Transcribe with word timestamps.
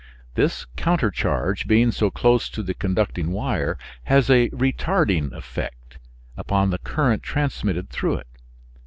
This 0.33 0.65
countercharge, 0.77 1.67
being 1.67 1.91
so 1.91 2.09
close 2.09 2.49
to 2.49 2.63
the 2.63 2.73
conducting 2.73 3.31
wire, 3.31 3.77
has 4.05 4.31
a 4.31 4.49
retarding 4.49 5.31
effect 5.31 5.99
upon 6.35 6.71
the 6.71 6.79
current 6.79 7.21
transmitted 7.21 7.91
through 7.91 8.15
it. 8.15 8.27